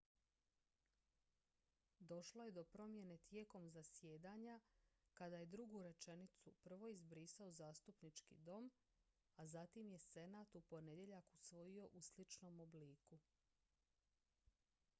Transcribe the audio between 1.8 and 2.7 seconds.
došlo je do